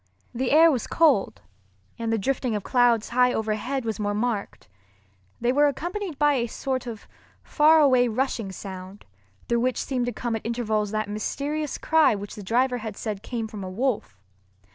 The 0.33 0.49
air 0.51 0.71
was 0.71 0.87
cold, 0.87 1.43
and 1.99 2.11
the 2.11 2.17
drifting 2.17 2.55
of 2.55 2.63
clouds 2.63 3.09
high 3.09 3.31
overhead 3.31 3.85
was 3.85 3.99
more 3.99 4.15
marked. 4.15 4.67
They 5.39 5.51
were 5.53 5.67
accompanied 5.67 6.17
by 6.17 6.33
a 6.33 6.47
sort 6.47 6.87
of 6.87 7.07
far 7.43 7.79
away 7.79 8.07
rushing 8.07 8.51
sound, 8.51 9.05
through 9.47 9.59
which 9.59 9.77
seemed 9.77 10.07
to 10.07 10.11
come 10.11 10.35
at 10.35 10.41
intervals 10.43 10.89
that 10.89 11.07
mysterious 11.07 11.77
cry 11.77 12.15
which 12.15 12.33
the 12.33 12.41
driver 12.41 12.79
had 12.79 12.97
said 12.97 13.21
came 13.21 13.47
from 13.47 13.63
a 13.63 13.69
wolf. 13.69 14.17